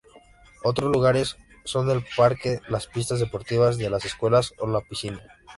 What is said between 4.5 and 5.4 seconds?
o la piscina.